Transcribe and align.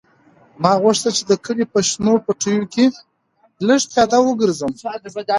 ما 0.63 0.71
غوښتل 0.83 1.11
چې 1.17 1.23
د 1.31 1.33
کلي 1.45 1.65
په 1.73 1.79
شنو 1.89 2.13
پټیو 2.25 2.63
کې 2.73 2.85
لږ 3.67 3.81
پیاده 3.91 4.17
وګرځم. 4.23 4.71